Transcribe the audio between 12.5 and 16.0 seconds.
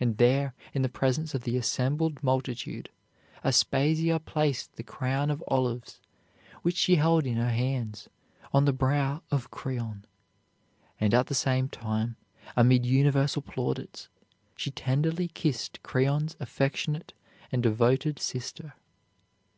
amid universal plaudits, she tenderly kissed